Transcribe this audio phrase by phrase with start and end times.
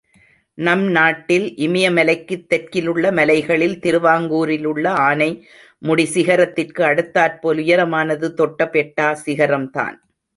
[0.57, 5.47] நம் நாட்டில் இமயமலைக்குத் தெற்கிலுள்ள மலைகளில், திருவாங்கூரிலுள்ள ஆனை
[5.79, 9.95] முடி சிகரத்திற்கு அடுத்தாற்போல் உயரமானது தொட்டபெட்டா சிகரம்தான்.